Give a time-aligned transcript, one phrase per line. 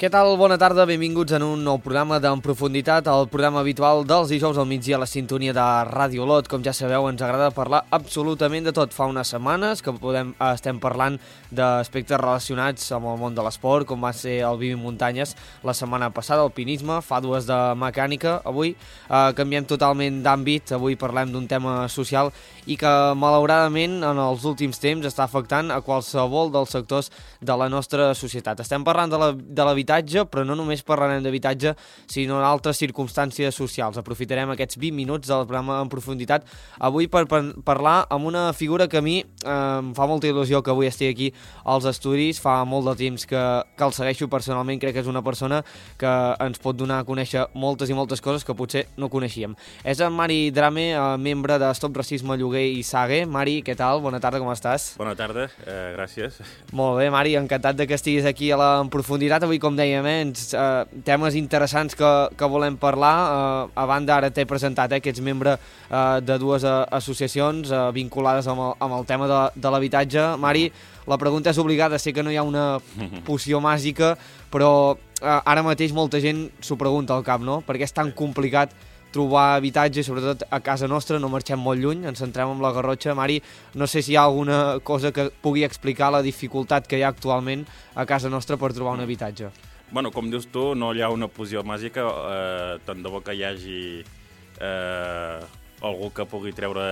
[0.00, 0.30] Què tal?
[0.40, 4.64] Bona tarda, benvinguts en un nou programa d'En Profunditat, el programa habitual dels dijous al
[4.64, 6.46] migdia a la sintonia de Ràdio Lot.
[6.48, 8.94] Com ja sabeu, ens agrada parlar absolutament de tot.
[8.96, 11.18] Fa unes setmanes que podem, estem parlant
[11.52, 15.34] d'aspectes relacionats amb el món de l'esport, com va ser el Vivi Muntanyes
[15.68, 18.38] la setmana passada, el pinisme, fa dues de mecànica.
[18.48, 22.32] Avui eh, canviem totalment d'àmbit, avui parlem d'un tema social
[22.64, 27.68] i que malauradament en els últims temps està afectant a qualsevol dels sectors de la
[27.68, 28.64] nostra societat.
[28.64, 31.74] Estem parlant de l'habitatge d'habitatge, però no només parlarem d'habitatge,
[32.10, 33.98] sinó en altres circumstàncies socials.
[33.98, 36.46] Aprofitarem aquests 20 minuts del programa en profunditat
[36.78, 40.62] avui per, per parlar amb una figura que a mi eh, em fa molta il·lusió
[40.62, 41.28] que avui estigui aquí
[41.64, 43.44] als estudis, fa molt de temps que,
[43.76, 45.62] que el segueixo personalment, crec que és una persona
[45.98, 46.10] que
[46.40, 49.56] ens pot donar a conèixer moltes i moltes coses que potser no coneixíem.
[49.84, 53.24] És en Mari Drame, eh, membre de Stop Racisme Lloguer i Sague.
[53.26, 54.02] Mari, què tal?
[54.04, 54.92] Bona tarda, com estàs?
[55.00, 56.40] Bona tarda, eh, gràcies.
[56.76, 59.44] Molt bé, Mari, encantat de que estiguis aquí a la en profunditat.
[59.44, 63.14] Avui, com dèiem, eh, ens, eh, temes interessants que, que volem parlar.
[63.16, 67.72] Eh, a banda, ara t'he presentat eh, que ets membre eh, de dues eh, associacions
[67.72, 70.26] eh, vinculades amb el, amb el tema de, de l'habitatge.
[70.40, 70.68] Mari,
[71.10, 72.66] la pregunta és obligada, sé que no hi ha una
[73.28, 74.14] poció màgica,
[74.52, 77.62] però eh, ara mateix molta gent s'ho pregunta al cap, no?
[77.66, 78.76] Perquè és tan complicat
[79.10, 83.16] trobar habitatge, sobretot a casa nostra, no marxem molt lluny, ens centrem en la Garrotxa.
[83.18, 83.40] Mari,
[83.74, 87.10] no sé si hi ha alguna cosa que pugui explicar la dificultat que hi ha
[87.10, 89.50] actualment a casa nostra per trobar un habitatge.
[89.90, 93.34] Bueno, com dius tu, no hi ha una posió màgica, eh, tant de bo que
[93.34, 93.80] hi hagi
[94.62, 95.40] eh,
[95.82, 96.84] algú que pugui treure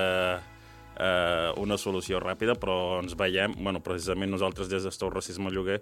[0.98, 5.78] eh, una solució ràpida, però ens veiem, bueno, precisament nosaltres des d'Estau Racisme Lloguer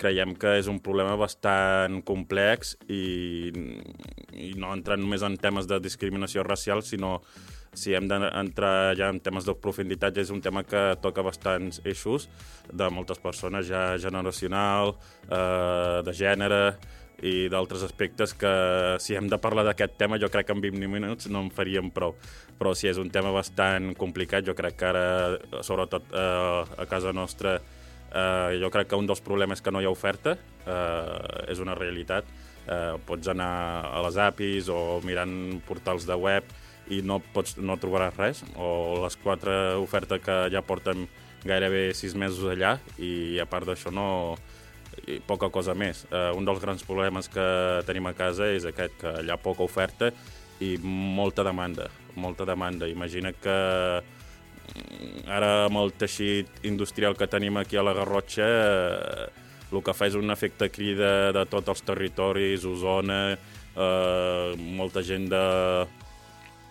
[0.00, 3.48] creiem que és un problema bastant complex i,
[4.32, 7.22] i no entrant només en temes de discriminació racial, sinó
[7.72, 11.80] si hem d'entrar ja en temes de profunditat, ja és un tema que toca bastants
[11.84, 12.28] eixos
[12.66, 14.96] de moltes persones, ja generacional,
[15.28, 16.64] eh, de gènere
[17.22, 18.52] i d'altres aspectes que
[18.98, 21.90] si hem de parlar d'aquest tema jo crec que en 20 minuts no en faríem
[21.92, 22.16] prou.
[22.58, 25.04] Però si és un tema bastant complicat jo crec que ara,
[25.62, 27.58] sobretot eh, a casa nostra
[28.14, 31.76] eh, jo crec que un dels problemes que no hi ha oferta eh, és una
[31.76, 32.24] realitat.
[32.70, 33.52] Eh, pots anar
[33.90, 36.44] a les APIs o mirant portals de web
[36.90, 41.06] i no, pots, no trobaràs res, o les quatre ofertes que ja porten
[41.46, 44.08] gairebé sis mesos allà, i a part d'això no,
[45.06, 46.04] i poca cosa més.
[46.10, 47.46] Uh, un dels grans problemes que
[47.88, 50.10] tenim a casa és aquest, que hi ha poca oferta
[50.60, 51.88] i molta demanda,
[52.20, 52.88] molta demanda.
[52.90, 53.56] Imagina que
[54.02, 59.30] mm, ara amb el teixit industrial que tenim aquí a la Garrotxa eh,
[59.70, 65.28] el que fa és un efecte crida de tots els territoris, Osona, eh, molta gent
[65.30, 65.44] de,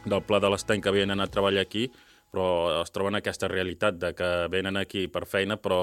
[0.10, 1.88] del Pla de l'Estany que venen a treballar aquí,
[2.30, 2.48] però
[2.82, 5.82] es troben aquesta realitat de que venen aquí per feina, però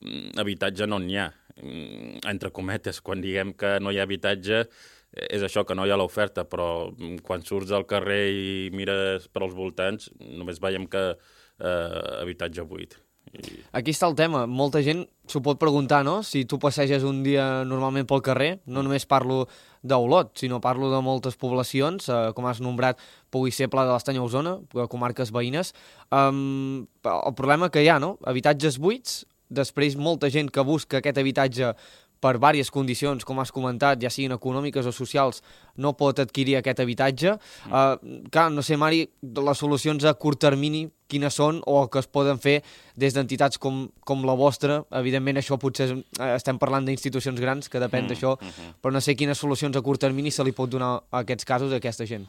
[0.00, 1.28] mm, habitatge no n'hi ha.
[1.58, 4.64] Mm, entre cometes, quan diguem que no hi ha habitatge,
[5.12, 9.28] és això, que no hi ha l'oferta, però mm, quan surts al carrer i mires
[9.32, 12.98] per als voltants, només veiem que eh, habitatge buit.
[13.32, 13.60] I...
[13.76, 14.46] Aquí està el tema.
[14.48, 16.20] Molta gent s'ho pot preguntar, no?
[16.24, 19.46] Si tu passeges un dia normalment pel carrer, no només parlo
[19.82, 22.98] d'Olot, sinó parlo de moltes poblacions, eh, com has nombrat,
[23.30, 24.58] pugui ser Pla de l'Estany Osona,
[24.88, 25.74] comarques veïnes.
[26.10, 28.16] Um, el problema que hi ha, no?
[28.24, 31.72] Habitatges buits, després molta gent que busca aquest habitatge
[32.20, 35.42] per diverses condicions, com has comentat, ja siguin econòmiques o socials,
[35.76, 37.34] no pot adquirir aquest habitatge.
[37.66, 37.72] Mm.
[37.72, 42.08] Uh, clar, no sé, Mari, les solucions a curt termini quines són o que es
[42.10, 42.58] poden fer
[42.98, 44.82] des d'entitats com, com la vostra.
[45.00, 46.02] Evidentment, això potser uh,
[46.34, 48.12] estem parlant d'institucions grans, que depèn mm.
[48.12, 48.74] d'això, mm -hmm.
[48.82, 51.72] però no sé quines solucions a curt termini se li pot donar a aquests casos
[51.72, 52.28] a aquesta gent.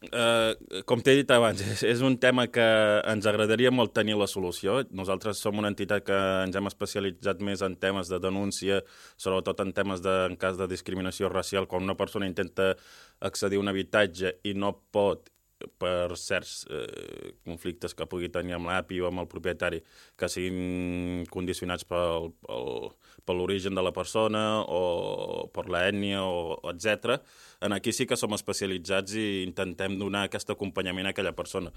[0.00, 0.54] Uh,
[0.88, 2.64] com t'he dit abans, és, és un tema que
[3.10, 4.78] ens agradaria molt tenir la solució.
[4.96, 8.80] Nosaltres som una entitat que ens hem especialitzat més en temes de denúncia,
[9.20, 12.72] sobretot en temes de, en cas de discriminació racial, quan una persona intenta
[13.20, 15.28] accedir a un habitatge i no pot
[15.80, 19.80] per certs eh, conflictes que pugui tenir amb l'API o amb el propietari
[20.16, 22.88] que siguin condicionats pel, pel,
[23.30, 26.24] per l'origen de la persona o per l'ètnia,
[26.74, 27.20] etc.
[27.62, 31.70] En aquí sí que som especialitzats i intentem donar aquest acompanyament a aquella persona.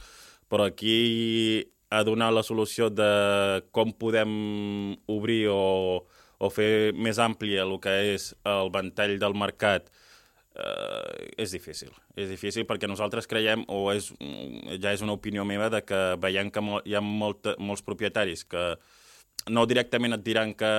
[0.50, 4.31] Però aquí a donar la solució de com podem
[5.13, 6.01] obrir o,
[6.41, 9.91] o fer més àmplia el que és el ventall del mercat
[10.57, 11.94] eh, és difícil.
[12.17, 14.09] És difícil perquè nosaltres creiem, o és,
[14.81, 18.65] ja és una opinió meva, de que veiem que hi ha molta, molts propietaris que
[19.49, 20.71] no directament et diran que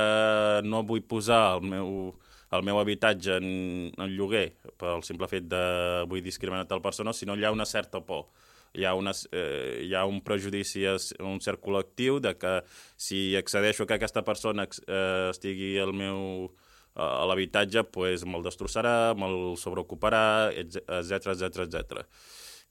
[0.65, 1.91] no vull posar el meu,
[2.55, 3.49] el meu habitatge en,
[3.93, 4.47] en lloguer
[4.81, 5.65] pel simple fet de
[6.09, 8.29] vull discriminar tal persona, sinó hi ha una certa por.
[8.75, 10.83] Hi ha, una, eh, hi ha un prejudici
[11.23, 12.57] un cert col·lectiu de que
[12.99, 16.49] si accedeixo que aquesta persona eh, estigui al meu
[16.95, 22.05] a l'habitatge, pues, me'l destrossarà, me'l sobreocuparà, etc etc etc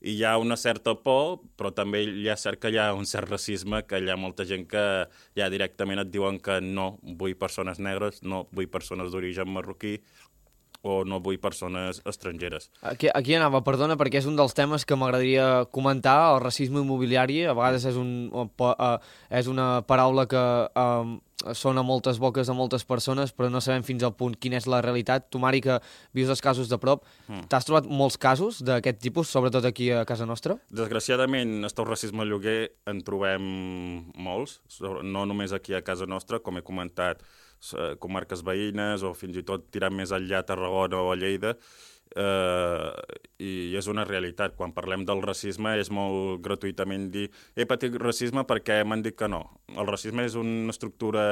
[0.04, 3.08] i hi ha una certa por, però també hi ha cert que hi ha un
[3.08, 4.84] cert racisme, que hi ha molta gent que
[5.40, 9.96] ja directament et diuen que no vull persones negres, no vull persones d'origen marroquí,
[10.84, 12.70] o no vull persones estrangeres.
[12.84, 17.46] Aquí, aquí anava, perdona, perquè és un dels temes que m'agradaria comentar, el racisme immobiliari,
[17.48, 18.96] a vegades és, un, uh,
[19.32, 21.14] és una paraula que uh,
[21.56, 24.68] sona a moltes boques a moltes persones, però no sabem fins al punt quina és
[24.68, 25.30] la realitat.
[25.32, 25.80] Tu, Mari, que
[26.16, 27.48] vius els casos de prop, mm.
[27.52, 30.58] t'has trobat molts casos d'aquest tipus, sobretot aquí a casa nostra?
[30.68, 33.48] Desgraciadament, el racisme lloguer en trobem
[34.20, 37.24] molts, no només aquí a casa nostra, com he comentat,
[37.72, 41.56] eh, comarques veïnes o fins i tot tirant més enllà a Tarragona o a Lleida,
[42.16, 42.92] eh,
[43.40, 44.58] i és una realitat.
[44.58, 49.30] Quan parlem del racisme és molt gratuïtament dir he patit racisme perquè m'han dit que
[49.30, 49.44] no.
[49.74, 51.24] El racisme és una estructura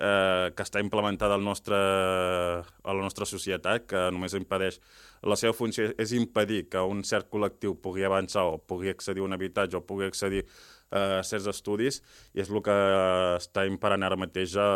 [0.00, 4.80] eh, que està implementada al nostre, a la nostra societat, que només impedeix...
[5.20, 9.26] La seva funció és impedir que un cert col·lectiu pugui avançar o pugui accedir a
[9.26, 10.46] un habitatge o pugui accedir
[10.90, 12.00] eh, certs estudis
[12.34, 12.76] i és el que
[13.36, 14.68] està imparant ara mateix, a,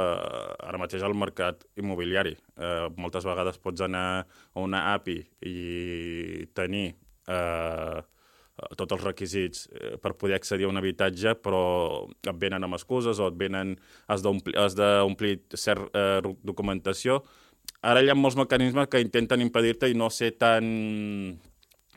[0.65, 2.35] ara mateix al mercat immobiliari.
[2.57, 5.21] Eh, moltes vegades pots anar a una API
[5.51, 6.89] i tenir
[7.29, 8.03] eh,
[8.79, 11.63] tots els requisits eh, per poder accedir a un habitatge, però
[12.23, 13.75] et venen amb excuses o et venen,
[14.07, 17.23] has d'omplir cert eh, documentació.
[17.85, 20.65] Ara hi ha molts mecanismes que intenten impedir-te i no ser tan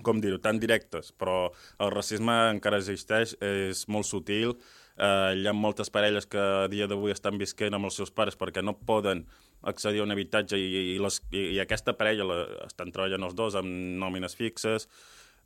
[0.05, 1.47] com dir-ho, tan directes, però
[1.79, 4.55] el racisme encara existeix, és molt sutil,
[4.97, 8.37] eh, hi ha moltes parelles que a dia d'avui estan visquent amb els seus pares
[8.37, 9.25] perquè no poden
[9.67, 13.37] accedir a un habitatge i, i, les, i, i aquesta parella la, estan treballant els
[13.37, 13.69] dos amb
[14.01, 14.87] nòmines fixes,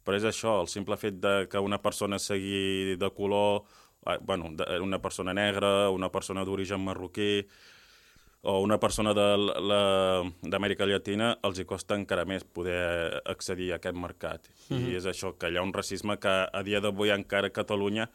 [0.05, 3.63] però és això, el simple fet de que una persona sigui de color,
[4.07, 7.45] eh, bueno, de, una persona negra, una persona d'origen marroquí,
[8.41, 14.49] o una persona d'Amèrica Llatina els hi costa encara més poder accedir a aquest mercat.
[14.69, 14.81] Mm -hmm.
[14.81, 14.97] I mhm.
[14.97, 18.09] és això, que hi ha un racisme que a dia d'avui encara a Catalunya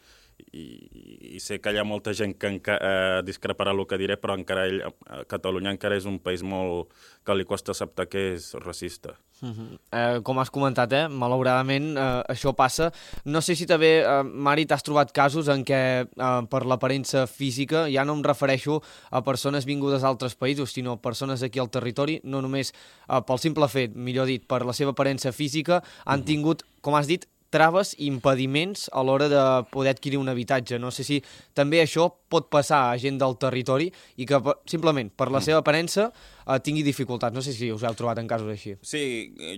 [0.52, 4.16] i, i sé que hi ha molta gent que enca, eh, discreparà el que diré,
[4.20, 6.92] però encara ell, a Catalunya encara és un país molt
[7.26, 9.16] que li costa acceptar que és racista.
[9.42, 9.78] Uh -huh.
[9.92, 12.90] eh, com has comentat, eh, malauradament eh, això passa.
[13.24, 17.88] No sé si també, eh, Mari, t'has trobat casos en què eh, per l'aparença física,
[17.90, 22.40] ja no em refereixo a persones vingudes d'altres països, sinó persones aquí al territori, no
[22.40, 22.72] només
[23.08, 26.26] eh, pel simple fet, millor dit, per la seva aparença física, han uh -huh.
[26.26, 29.42] tingut, com has dit, traves i impediments a l'hora de
[29.72, 30.78] poder adquirir un habitatge.
[30.82, 31.20] No sé si
[31.56, 33.88] també això pot passar a gent del territori
[34.20, 35.46] i que simplement per la mm.
[35.48, 37.34] seva aparença eh, tingui dificultats.
[37.34, 38.76] No sé si us heu trobat en casos així.
[38.84, 39.06] Sí,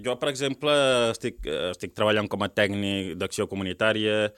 [0.04, 0.74] jo, per exemple,
[1.10, 4.28] estic, estic treballant com a tècnic d'acció comunitària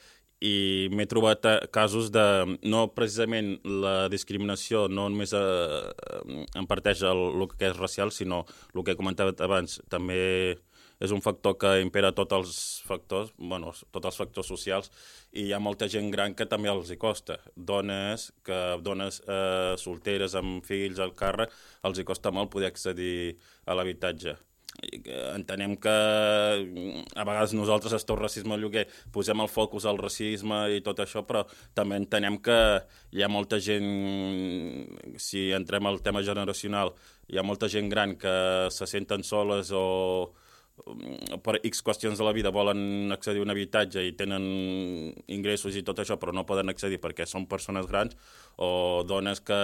[0.41, 7.21] i m'he trobat casos de, no precisament la discriminació no només eh, en parteix el,
[7.37, 10.57] el que és racial, sinó el que he comentat abans, també
[11.01, 14.93] és un factor que impera tots els factors, bueno, tots els factors socials,
[15.33, 17.39] i hi ha molta gent gran que també els hi costa.
[17.57, 21.57] Dones, que dones eh, solteres amb fills al càrrec,
[21.89, 24.37] els hi costa molt poder accedir a l'habitatge
[25.35, 31.03] entenem que a vegades nosaltres, el racisme lloguer, posem el focus al racisme i tot
[31.03, 31.43] això, però
[31.75, 32.59] també entenem que
[33.13, 33.91] hi ha molta gent,
[35.19, 36.95] si entrem al tema generacional,
[37.29, 39.85] hi ha molta gent gran que se senten soles o,
[40.31, 40.50] Mm,
[41.45, 44.45] per X qüestions de la vida volen accedir a un habitatge i tenen
[45.31, 48.17] ingressos i tot això, però no poden accedir perquè són persones grans,
[48.57, 49.59] o dones que...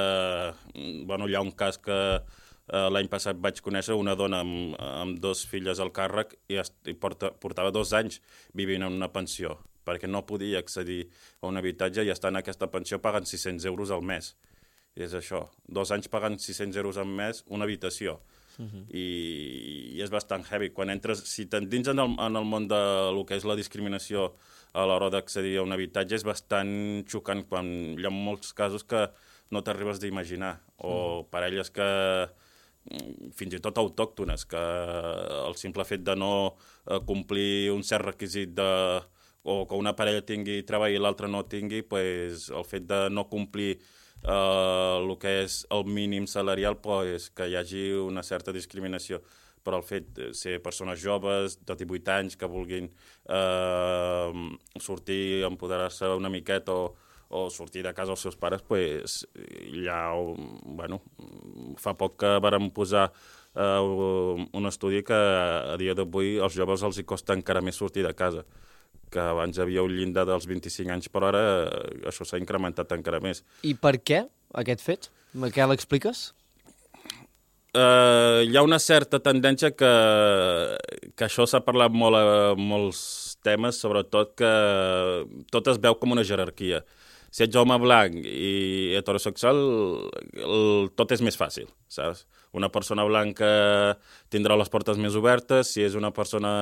[0.74, 4.76] Mm, bueno, hi ha un cas que eh, l'any passat vaig conèixer una dona amb,
[4.80, 8.20] amb dos filles al càrrec i, i porta, portava dos anys
[8.54, 9.56] vivint en una pensió
[9.86, 11.04] perquè no podia accedir
[11.40, 14.32] a un habitatge i estar en aquesta pensió pagant 600 euros al mes.
[14.98, 18.16] I és això, dos anys pagant 600 euros al mes una habitació
[18.58, 18.84] Uh -huh.
[18.90, 20.70] I, I és bastant heavy.
[20.70, 24.34] Quan entres, si t'endins en, el, en el món de lo que és la discriminació
[24.72, 27.66] a l'hora d'accedir a un habitatge, és bastant xocant quan
[27.98, 29.10] hi ha molts casos que
[29.50, 31.30] no t'arribes d'imaginar, o uh -huh.
[31.30, 32.28] parelles que
[32.90, 34.64] mm, fins i tot autòctones, que
[35.48, 36.56] el simple fet de no
[36.90, 39.02] eh, complir un cert requisit de,
[39.42, 43.28] o que una parella tingui treball i l'altra no tingui, pues, el fet de no
[43.28, 43.78] complir
[44.26, 49.22] eh, el que és el mínim salarial, pues, que hi hagi una certa discriminació.
[49.66, 54.44] Per al fet de ser persones joves de 18 anys que vulguin eh,
[54.78, 56.92] sortir, empoderar-se una miqueta o,
[57.28, 59.24] o sortir de casa els seus pares, pues,
[59.82, 60.12] ja,
[60.64, 61.00] bueno,
[61.82, 63.08] fa poc que vàrem posar
[63.56, 68.06] eh, un estudi que a dia d'avui als joves els hi costa encara més sortir
[68.06, 68.46] de casa
[69.16, 73.22] que abans havia un llindar dels 25 anys, però ara eh, això s'ha incrementat encara
[73.24, 73.42] més.
[73.64, 74.26] I per què
[74.62, 75.08] aquest fet?
[75.52, 76.28] Què l'expliques?
[77.76, 79.88] Uh, hi ha una certa tendència que,
[81.12, 83.00] que això s'ha parlat molt a molts
[83.44, 84.52] temes, sobretot que
[85.52, 86.80] tot es veu com una jerarquia.
[87.28, 89.60] Si ets home blanc i heterosexual,
[90.40, 92.24] el, tot és més fàcil, saps?
[92.56, 93.50] Una persona blanca
[94.32, 96.54] tindrà les portes més obertes, si és una persona...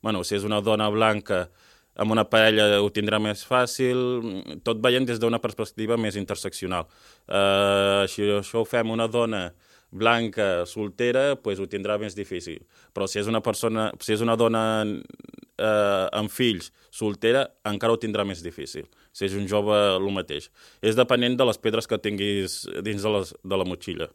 [0.00, 1.50] Bueno, si és una dona blanca
[1.96, 4.00] amb una parella ho tindrà més fàcil,
[4.64, 6.88] tot veient des d'una perspectiva més interseccional.
[7.26, 9.48] Uh, si això ho fem una dona
[9.96, 12.60] blanca, soltera, pues ho tindrà més difícil.
[12.92, 18.00] Però si és una persona, si és una dona eh, amb fills, soltera, encara ho
[18.00, 18.86] tindrà més difícil.
[19.16, 20.50] Si és un jove, el mateix.
[20.82, 24.10] És depenent de les pedres que tinguis dins de, les, de la motxilla.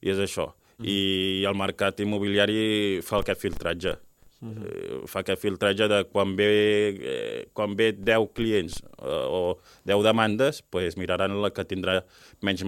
[0.00, 0.50] I és això.
[0.78, 0.88] Mm.
[0.88, 0.98] I
[1.48, 3.98] el mercat immobiliari fa aquest filtratge.
[4.40, 6.46] Eh, fa aquest filtratge de quan ve,
[6.96, 11.98] eh, quan ve 10 clients eh, o 10 demandes, pues miraran la que tindrà
[12.40, 12.64] menys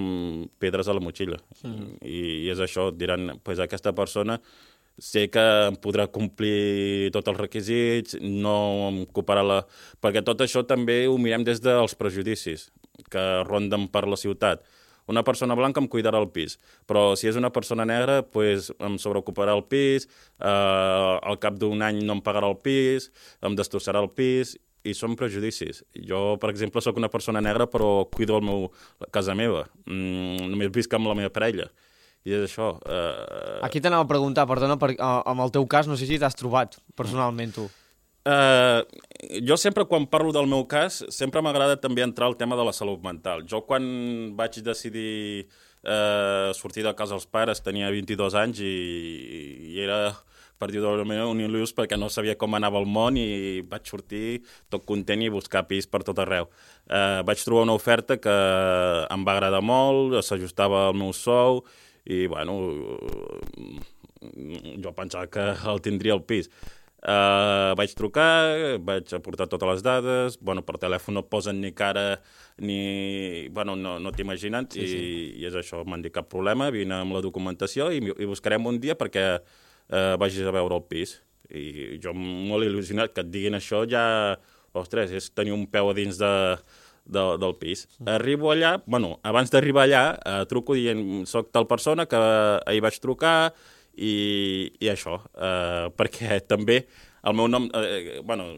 [0.60, 1.40] pedres a la motxilla.
[1.64, 1.88] Uh -huh.
[2.04, 4.40] I, I és això, diran, pues aquesta persona
[4.98, 9.66] sé que em podrà complir tots els requisits, no em ocuparà la...
[10.02, 12.70] Perquè tot això també ho mirem des dels prejudicis
[13.10, 14.62] que ronden per la ciutat
[15.10, 18.98] una persona blanca em cuidarà el pis, però si és una persona negra, pues, em
[19.02, 23.10] sobreocuparà el pis, eh, al cap d'un any no em pagarà el pis,
[23.42, 25.82] em destrossarà el pis, i són prejudicis.
[26.08, 28.68] Jo, per exemple, sóc una persona negra, però cuido el meu,
[29.02, 29.66] la casa meva.
[29.86, 31.68] Mm, només visc amb la meva parella.
[32.26, 32.76] I és això.
[32.86, 33.60] Eh...
[33.66, 36.78] Aquí t'anava a preguntar, perdona, per, amb el teu cas, no sé si t'has trobat
[36.98, 37.68] personalment tu.
[38.22, 38.86] Uh,
[39.42, 42.74] jo sempre, quan parlo del meu cas, sempre m'agrada també entrar al tema de la
[42.74, 43.42] salut mental.
[43.50, 43.82] Jo, quan
[44.38, 45.48] vaig decidir
[45.82, 48.76] uh, sortir de casa als pares, tenia 22 anys i,
[49.74, 50.12] i era
[50.62, 54.84] per dir-ho un il·lus perquè no sabia com anava el món i vaig sortir tot
[54.86, 56.46] content i buscar pis per tot arreu.
[56.86, 58.36] Uh, vaig trobar una oferta que
[59.10, 61.64] em va agradar molt, s'ajustava al meu sou
[62.06, 62.54] i, bueno,
[64.78, 66.50] jo pensava que el tindria al pis.
[67.02, 72.20] Uh, vaig trucar, vaig aportar totes les dades, bueno, per telèfon no posen ni cara
[72.62, 73.48] ni...
[73.50, 75.00] Bueno, no, no t'imagina't, sí, sí.
[75.02, 78.70] I, i és això, m'han dit cap problema, vine amb la documentació i, i buscarem
[78.70, 81.18] un dia perquè uh, vagis a veure el pis.
[81.50, 84.38] I jo molt il·lusionat que et diguin això ja...
[84.72, 86.28] Ostres, és tenir un peu a dins de,
[87.04, 87.82] de, del pis.
[88.08, 92.96] Arribo allà, bueno, abans d'arribar allà, uh, truco dient, soc tal persona que ahir vaig
[93.02, 93.52] trucar,
[93.96, 96.82] i, i això, eh, perquè també
[97.22, 98.48] el meu nom, eh, bueno,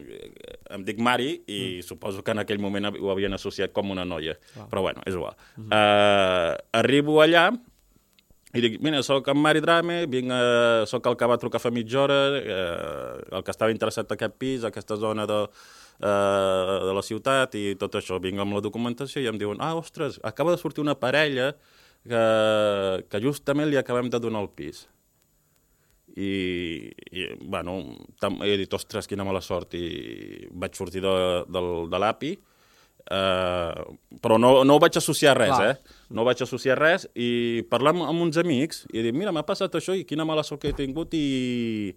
[0.73, 1.85] em dic Mari i mm.
[1.85, 4.65] suposo que en aquell moment ho havien associat com una noia, ah.
[4.71, 5.35] però bueno, és igual.
[5.57, 5.73] Mm -hmm.
[5.77, 7.51] eh, arribo allà
[8.55, 11.69] i dic, mira, sóc en Mari Drame, vinc a, sóc el que va trucar fa
[11.69, 15.49] mitja hora, eh, el que estava interessat en aquest pis, aquesta zona de,
[15.99, 18.19] eh, de la ciutat i tot això.
[18.19, 21.55] Vinc amb la documentació i em diuen, ah, ostres, acaba de sortir una parella
[22.07, 24.87] que, que justament li acabem de donar el pis
[26.15, 27.79] i, i bueno,
[28.45, 31.15] he dit, ostres, quina mala sort, i vaig sortir de,
[31.51, 32.31] de, de l'API,
[33.11, 33.85] eh,
[34.23, 35.73] però no, no ho vaig associar a res, Clar.
[35.73, 36.03] eh?
[36.15, 39.75] No vaig associar res, i parlar amb, amb uns amics, i dir, mira, m'ha passat
[39.75, 41.91] això, i quina mala sort que he tingut, i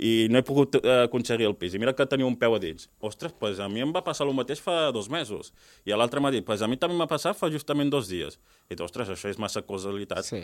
[0.00, 1.74] i no he pogut eh, aconseguir el pis.
[1.76, 2.88] I mira que tenia un peu a dins.
[3.04, 5.52] Ostres, pues a mi em va passar el mateix fa dos mesos.
[5.84, 8.38] I l'altre m'ha dit, pues a mi també m'ha passat fa justament dos dies.
[8.70, 10.24] I dit, ostres, això és massa causalitat.
[10.24, 10.40] Sí.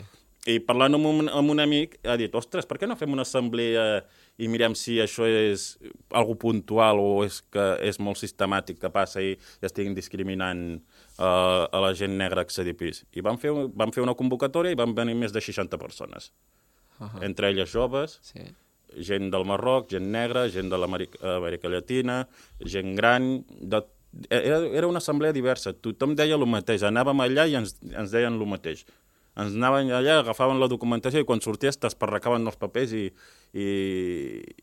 [0.47, 3.25] I parlant amb un, amb un amic, ha dit, ostres, per què no fem una
[3.25, 3.87] assemblea
[4.37, 5.65] i mirem si això és
[6.13, 9.33] algo puntual o és que és molt sistemàtic que passa i
[9.65, 13.01] estiguin discriminant uh, a la gent negra a accedir pis.
[13.17, 16.29] I vam fer, vam fer una convocatòria i van venir més de 60 persones.
[16.99, 17.25] Uh -huh.
[17.25, 18.45] Entre elles joves, sí
[18.99, 22.27] gent del Marroc, gent negra, gent de l'Amèrica Llatina,
[22.65, 23.83] gent gran, de,
[24.29, 28.33] era, era una assemblea diversa, tothom deia el mateix, anàvem allà i ens, ens deien
[28.39, 28.85] el mateix.
[29.37, 33.03] ens anaven allà, agafaven la documentació i quan sorties t'esparracaven els papers i,
[33.53, 33.67] i,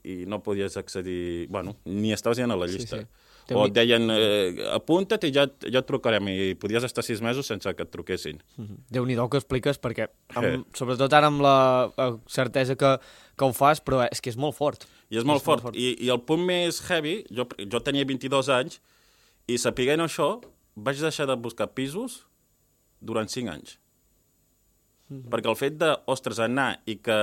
[0.03, 1.47] i no podies accedir...
[1.49, 2.99] Bueno, ni estaves ja a la llista.
[2.99, 3.05] sí.
[3.45, 3.55] Sí, sí.
[3.61, 7.45] O et deien, eh, apunta't i ja, ja et trucarem, i podies estar sis mesos
[7.47, 8.39] sense que et truquessin.
[8.57, 8.79] Mhm.
[8.89, 10.79] Déu-n'hi-do que expliques, perquè amb, Sí.
[10.81, 12.95] sobretot ara amb la eh, certesa que,
[13.37, 14.87] que ho fas, però és que és molt fort.
[15.11, 15.63] I és molt És molt fort.
[15.69, 15.77] fort.
[15.77, 18.81] I, I el punt més heavy, jo, jo tenia 22 anys,
[19.51, 20.41] i sapiguent això,
[20.77, 22.25] vaig deixar de buscar pisos
[23.01, 23.79] durant 5 anys.
[25.31, 27.17] Perquè el fet de, ostres, anar i que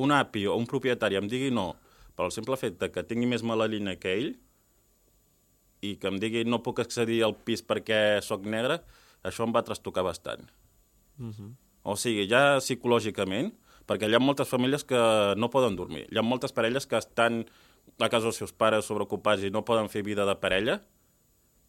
[0.00, 1.72] un api o un propietari em digui no,
[2.14, 4.30] per el simple fet de que tingui més melanina que ell,
[5.84, 8.78] i que em digui no puc accedir al pis perquè sóc negre,
[9.26, 10.46] això em va trastocar bastant.
[11.84, 13.50] O sigui, ja psicològicament,
[13.88, 15.00] perquè hi ha moltes famílies que
[15.36, 16.06] no poden dormir.
[16.10, 17.44] Hi ha moltes parelles que estan
[17.98, 20.80] a casa dels seus pares sobreocupats i no poden fer vida de parella,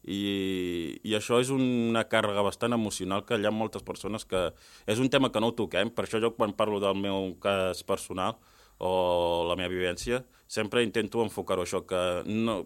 [0.06, 4.52] i, i això és una càrrega bastant emocional que hi ha moltes persones que...
[4.86, 8.38] És un tema que no toquem, per això jo quan parlo del meu cas personal
[8.78, 12.60] o la meva vivència, sempre intento enfocar-ho això, que no,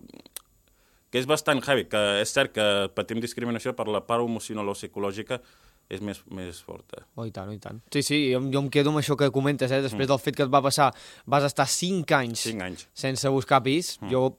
[1.13, 2.65] que és bastant heavy, que és cert que
[2.98, 5.39] patim discriminació per la part emocional o psicològica
[5.89, 7.01] és més, més forta.
[7.17, 7.79] Oh, i tant, oh, i tant.
[7.93, 9.81] Sí, sí, jo, jo em quedo amb això que comentes, eh?
[9.81, 10.12] després mm.
[10.12, 10.91] del fet que et va passar,
[11.25, 12.86] vas estar 5 anys, Cinc anys.
[12.93, 14.12] sense buscar pis, mm.
[14.13, 14.38] jo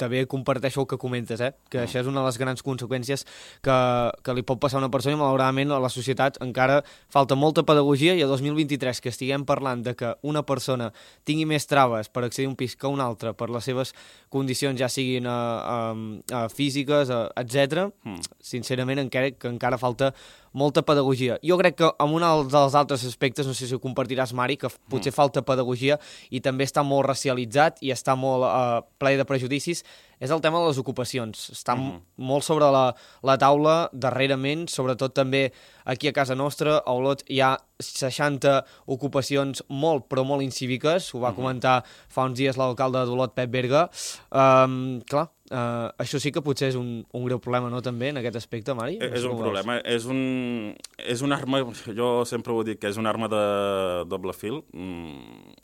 [0.00, 1.52] també comparteixo el que comentes, eh?
[1.68, 1.84] que mm.
[1.84, 3.26] això és una de les grans conseqüències
[3.64, 3.76] que,
[4.24, 6.80] que li pot passar a una persona i malauradament a la societat encara
[7.12, 10.88] falta molta pedagogia i a 2023 que estiguem parlant de que una persona
[11.28, 13.92] tingui més traves per accedir a un pis que una altra per les seves
[14.32, 15.92] condicions ja siguin uh, uh,
[16.32, 17.90] uh, físiques, uh, etc.
[18.06, 18.24] Mm.
[18.40, 20.14] sincerament encara, que encara falta
[20.56, 21.36] molta pedagogia.
[21.44, 24.70] Jo crec que en un dels altres aspectes, no sé si ho compartiràs, Mari, que
[24.90, 25.98] potser falta pedagogia
[26.32, 29.84] i també està molt racialitzat i està molt eh, ple de prejudicis,
[30.20, 31.50] és el tema de les ocupacions.
[31.52, 32.00] Està mm -hmm.
[32.16, 35.52] molt sobre la, la taula darrerament, sobretot també
[35.84, 41.20] aquí a casa nostra, a Olot hi ha 60 ocupacions molt, però molt incíviques, ho
[41.20, 41.36] va mm -hmm.
[41.36, 43.90] comentar fa uns dies l'alcalde d'Olot, Pep Berga.
[44.30, 48.16] Um, clar, uh, això sí que potser és un, un greu problema, no, també, en
[48.16, 48.98] aquest aspecte, Mari?
[49.00, 51.62] Eh, és sé un problema, és un, és una arma,
[51.94, 54.64] jo sempre ho dic, que és una arma de doble fil.
[54.72, 55.54] Mm,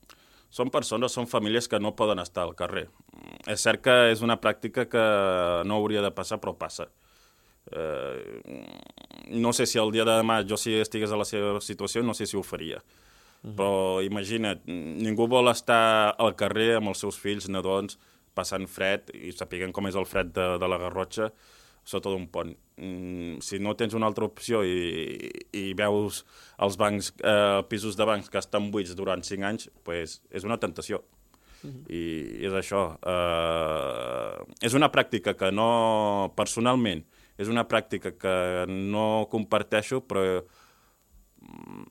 [0.53, 2.89] són persones, són famílies que no poden estar al carrer.
[3.17, 5.05] Mm, és cert que és una pràctica que
[5.69, 6.91] no hauria de passar, però passa.
[7.73, 8.43] Eh,
[9.33, 12.15] no sé si el dia de demà jo si estigués a la seva situació, no
[12.15, 12.83] sé si ho faria.
[13.43, 17.97] Però imagina't, ningú vol estar al carrer amb els seus fills, nadons,
[18.37, 21.33] passant fred, i sapiguen com és el fred de, de la Garrotxa,
[21.85, 22.53] sota d'un pont.
[22.77, 26.23] Mm, si no tens una altra opció i, i veus
[26.63, 30.59] els bancs, eh, pisos de bancs que estan buits durant 5 anys, pues, és una
[30.63, 31.03] tentació.
[31.63, 31.99] I,
[32.43, 32.97] i és això.
[33.07, 37.05] Eh, és una pràctica que no, personalment,
[37.39, 38.35] és una pràctica que
[38.71, 40.43] no comparteixo, però
[41.43, 41.85] mm,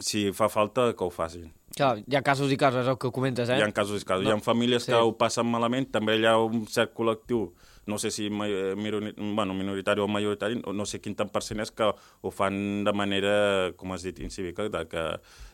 [0.00, 1.50] si fa falta, que ho facin.
[1.74, 3.58] Clar, hi ha casos i casos, és el que comentes, eh?
[3.58, 4.24] Hi ha casos i casos.
[4.24, 4.30] No.
[4.30, 4.92] Hi ha famílies Sí.
[4.92, 7.52] que ho passen malament, també hi ha un cert col·lectiu,
[7.86, 11.70] no sé si mironi- bueno, minoritari o majoritari, no- sé quin tant per cent és
[11.70, 11.84] que
[12.22, 15.04] ho fan de manera, com has dit, incívica, de que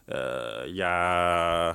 [0.08, 1.70] eh, hi ha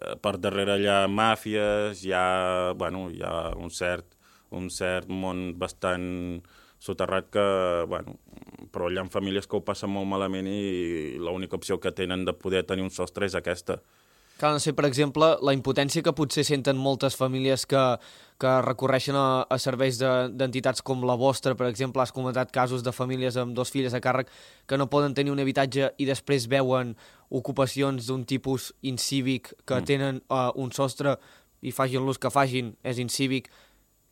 [0.00, 4.16] eh, per darrere hi ha màfies, hi ha, bueno, hi ha un cert,
[4.50, 6.42] un cert món bastant
[6.80, 7.44] soterrat que,
[7.88, 8.16] bueno,
[8.72, 12.32] però hi ha famílies que ho passen molt malament i l'única opció que tenen de
[12.32, 13.80] poder tenir un sostre és aquesta.
[14.40, 17.80] Clar, no sé, per exemple, la impotència que potser senten moltes famílies que,
[18.40, 22.80] que recorreixen a, a serveis de- d'entitats com la vostra, per exemple, has comentat casos
[22.86, 24.32] de famílies amb dos filles a càrrec
[24.64, 26.94] que no poden tenir un habitatge i després veuen
[27.28, 29.90] ocupacions d'un tipus incívic que mm.
[29.92, 31.18] tenen uh, un sostre
[31.60, 33.52] i facin l'ús que facin, és incívic,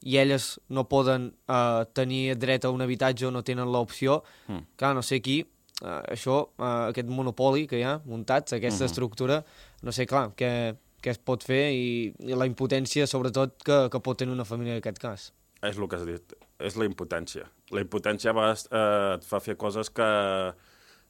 [0.04, 4.74] i elles no poden uh, tenir dret a un habitatge o no tenen l'opció, mm.
[4.76, 5.40] clar, no sé aquí,
[5.82, 8.90] uh, això, uh, aquest monopoli que hi ha muntats, aquesta Mhm.
[8.90, 9.44] estructura,
[9.82, 14.00] no sé, clar, què, què es pot fer i, i la impotència, sobretot, que, que
[14.00, 15.32] pot tenir una família en aquest cas.
[15.62, 17.46] És el que has dit, és la impotència.
[17.70, 20.06] La impotència a vegades eh, et fa fer coses que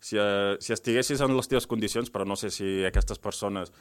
[0.00, 3.72] si, eh, si estiguessis en les teves condicions, però no sé si aquestes persones...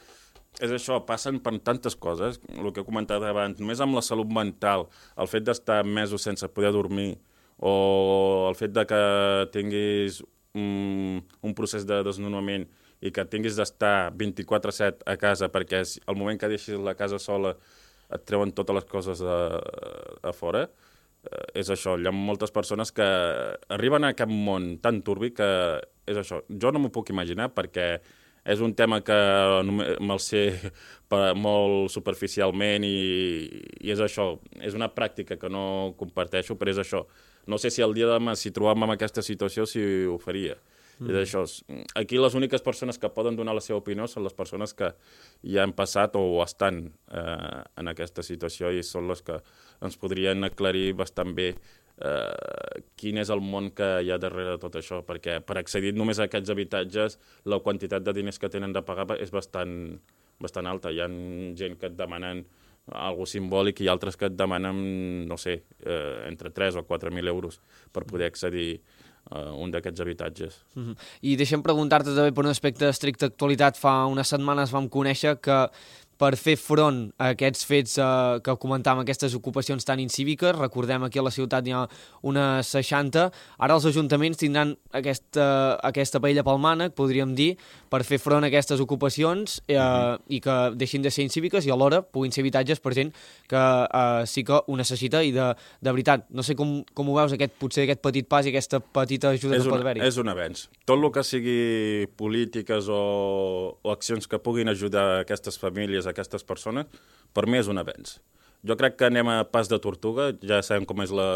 [0.60, 4.26] És això, passen per tantes coses, el que he comentat abans, només amb la salut
[4.32, 7.18] mental, el fet d'estar mesos sense poder dormir,
[7.60, 9.00] o el fet de que
[9.52, 10.22] tinguis
[10.58, 12.66] un, un procés de desnonament
[13.00, 17.54] i que tinguis d'estar 24-7 a casa perquè al moment que deixis la casa sola
[18.14, 19.38] et treuen totes les coses a,
[20.24, 20.64] a fora,
[21.28, 21.96] eh, és això.
[21.98, 23.06] Hi ha moltes persones que
[23.74, 25.48] arriben a aquest món tan turbi que
[26.08, 26.40] és això.
[26.48, 27.90] Jo no m'ho puc imaginar perquè
[28.48, 29.16] és un tema que
[30.00, 30.42] me'l sé
[31.46, 32.98] molt superficialment i,
[33.84, 34.30] i és això.
[34.64, 37.04] És una pràctica que no comparteixo, però és això.
[37.48, 40.58] No sé si el dia de demà, si trobàvem en aquesta situació, si ho faria.
[40.98, 41.10] Mm.
[41.12, 41.44] És això.
[41.98, 44.90] Aquí les úniques persones que poden donar la seva opinió són les persones que
[45.46, 49.38] ja han passat o estan eh, en aquesta situació i són les que
[49.86, 54.62] ens podrien aclarir bastant bé eh, quin és el món que hi ha darrere de
[54.62, 58.74] tot això, perquè per accedir només a aquests habitatges la quantitat de diners que tenen
[58.74, 59.98] de pagar és bastant,
[60.42, 60.90] bastant alta.
[60.90, 61.10] Hi ha
[61.58, 62.44] gent que et demanen
[62.92, 67.60] algo simbòlic i altres que et demanen, no sé, eh, entre 3 o 4.000 euros
[67.92, 68.80] per poder accedir
[69.30, 70.64] uh, un d'aquests habitatges.
[70.74, 70.96] Mm -hmm.
[71.22, 73.76] I deixem preguntar-te també per un aspecte d'estricta actualitat.
[73.76, 75.68] Fa unes setmanes vam conèixer que
[76.18, 80.56] per fer front a aquests fets eh, que comentàvem, aquestes ocupacions tan incíviques.
[80.58, 81.84] Recordem aquí a la ciutat hi ha
[82.26, 83.28] unes 60.
[83.62, 87.52] Ara els ajuntaments tindran aquesta, aquesta paella pel mànec, podríem dir,
[87.88, 90.18] per fer front a aquestes ocupacions eh, uh -huh.
[90.28, 93.14] i que deixin de ser incíviques i alhora puguin ser habitatges per gent
[93.48, 96.26] que eh, sí que ho necessita i de, de veritat.
[96.30, 99.56] No sé com, com ho veus, aquest, potser aquest petit pas i aquesta petita ajuda
[99.56, 100.06] és que pot haver-hi.
[100.06, 100.68] És un avenç.
[100.84, 106.88] Tot el que sigui polítiques o, o accions que puguin ajudar aquestes famílies aquestes persones,
[107.34, 108.18] per mi és un avenç.
[108.66, 111.28] Jo crec que anem a pas de tortuga, ja sabem com és la,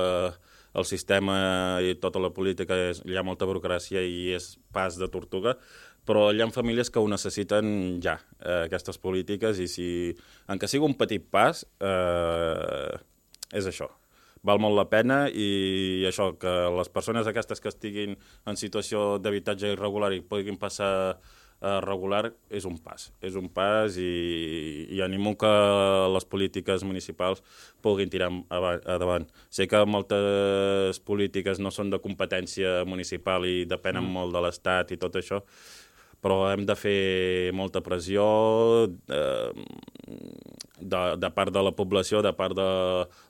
[0.75, 1.37] el sistema
[1.85, 5.55] i tota la política, és, hi ha molta burocràcia i és pas de tortuga,
[6.09, 9.89] però hi ha famílies que ho necessiten ja, eh, aquestes polítiques, i si,
[10.51, 12.97] encara sigui un petit pas, eh,
[13.53, 13.91] és això.
[14.43, 18.17] Val molt la pena i això, que les persones aquestes que estiguin
[18.51, 21.21] en situació d'habitatge irregular i puguin passar
[21.63, 23.09] regular és un pas.
[23.23, 25.51] És un pas i, i animo que
[26.15, 27.43] les polítiques municipals
[27.83, 29.29] puguin tirar endavant.
[29.51, 34.19] Sé que moltes polítiques no són de competència municipal i depenen mm.
[34.19, 35.43] molt de l'Estat i tot això,
[36.23, 38.25] però hem de fer molta pressió
[38.87, 39.51] eh,
[40.79, 42.71] de, de part de la població, de part de,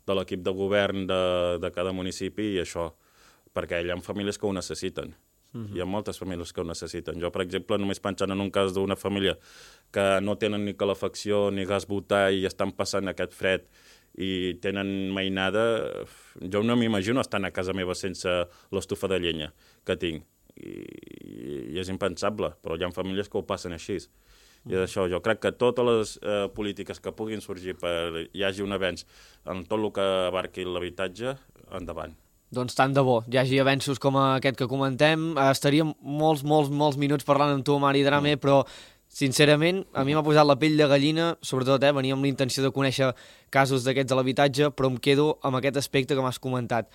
[0.09, 1.23] de l'equip de govern de,
[1.61, 2.91] de cada municipi i això,
[3.53, 5.13] perquè hi ha famílies que ho necessiten.
[5.55, 5.77] Uh -huh.
[5.77, 7.21] Hi ha moltes famílies que ho necessiten.
[7.21, 9.39] Jo, per exemple, només pensant en un cas d'una família
[9.91, 13.63] que no tenen ni calefacció ni gas butà i estan passant aquest fred
[14.15, 16.05] i tenen mainada,
[16.53, 18.29] jo no m'imagino estar a casa meva sense
[18.71, 19.53] l'estufa de llenya
[19.85, 20.25] que tinc.
[20.57, 23.99] I, i és impensable, però hi ha famílies que ho passen així.
[24.69, 28.45] I és això, jo crec que totes les eh, polítiques que puguin sorgir per hi
[28.45, 29.07] hagi un avenç
[29.45, 31.35] en tot el que abarqui l'habitatge,
[31.73, 32.22] endavant.
[32.53, 35.31] Doncs tant de bo, hi hagi avenços com aquest que comentem.
[35.41, 38.43] Estaríem molts, molts, molts minuts parlant amb tu, Mari Drame, mm.
[38.43, 38.59] però
[39.13, 42.65] sincerament, a mi m'ha posat la pell de gallina, sobretot, eh, venia amb la intenció
[42.65, 43.11] de conèixer
[43.53, 46.93] casos d'aquests a l'habitatge, però em quedo amb aquest aspecte que m'has comentat.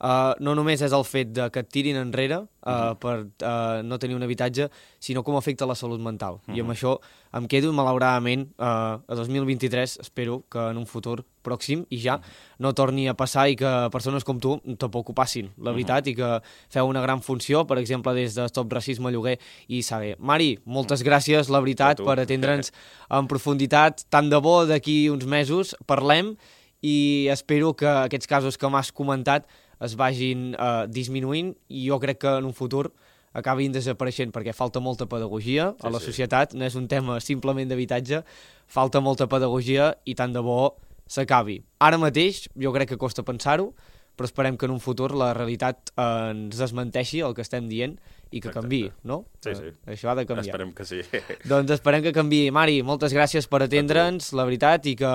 [0.00, 2.94] Uh, no només és el fet de que et tirin enrere uh, uh -huh.
[2.96, 6.34] per uh, no tenir un habitatge, sinó com afecta la salut mental.
[6.34, 6.56] Uh -huh.
[6.56, 6.98] I amb això
[7.32, 12.20] em quedo, malauradament, uh, a 2023, espero que en un futur pròxim i ja uh
[12.20, 12.24] -huh.
[12.58, 16.06] no torni a passar i que persones com tu tampoc ho passin, la veritat, uh
[16.06, 16.12] -huh.
[16.12, 20.16] i que feu una gran funció, per exemple, des de Stop Racisme Lloguer i Saber.
[20.18, 22.72] Mari, moltes gràcies, la veritat, per atendre'ns
[23.10, 24.04] en profunditat.
[24.08, 26.36] Tant de bo d'aquí uns mesos parlem
[26.80, 29.46] i espero que aquests casos que m'has comentat
[29.80, 32.90] es vagin eh, disminuint i jo crec que en un futur
[33.36, 36.10] acabin desapareixent perquè falta molta pedagogia sí, a la sí.
[36.10, 38.24] societat, no és un tema simplement d'habitatge,
[38.66, 40.76] falta molta pedagogia i tant de bo
[41.10, 41.60] s'acabi.
[41.82, 43.70] Ara mateix jo crec que costa pensar-ho,
[44.16, 47.96] però esperem que en un futur la realitat eh, ens desmenteixi el que estem dient
[48.30, 49.24] i que canvi, no?
[49.42, 49.72] Sí, sí.
[49.72, 50.54] Uh, això ha de canviar.
[50.54, 51.02] Esperem que sí.
[51.50, 52.44] doncs esperem que canvi.
[52.54, 55.12] Mari, moltes gràcies per atendre'ns, la veritat, i que,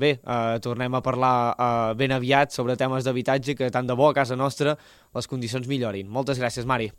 [0.00, 4.10] bé, uh, tornem a parlar uh, ben aviat sobre temes d'habitatge, que tant de bo
[4.10, 4.76] a casa nostra
[5.16, 6.08] les condicions millorin.
[6.12, 6.90] Moltes gràcies, Mari.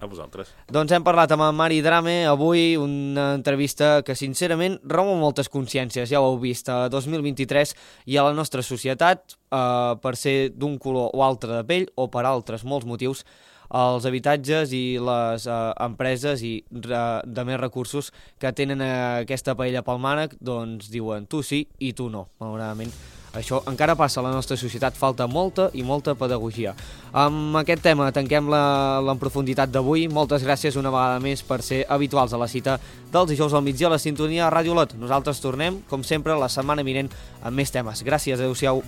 [0.00, 0.48] A vosaltres.
[0.72, 6.08] Doncs hem parlat amb en Mari Drame, avui una entrevista que sincerament remou moltes consciències,
[6.08, 7.74] ja ho heu vist, a 2023
[8.08, 12.08] i a la nostra societat, eh, per ser d'un color o altre de pell o
[12.08, 13.26] per altres molts motius,
[13.70, 19.54] els habitatges i les eh, empreses i re, de més recursos que tenen eh, aquesta
[19.58, 22.92] paella pel mànec, doncs diuen tu sí i tu no, malauradament.
[23.30, 26.72] Això encara passa a la nostra societat, falta molta i molta pedagogia.
[27.14, 28.62] Amb aquest tema tanquem la,
[29.06, 30.08] la profunditat d'avui.
[30.10, 32.80] Moltes gràcies una vegada més per ser habituals a la cita
[33.12, 34.96] dels dijous al migdia a la sintonia a Ràdio Lot.
[34.98, 38.02] Nosaltres tornem, com sempre, la setmana vinent amb més temes.
[38.02, 38.82] Gràcies, adeu-siau.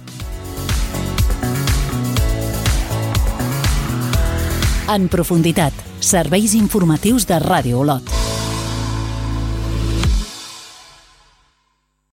[4.91, 8.22] En profunditat, serveis informatius de Ràdio Olot.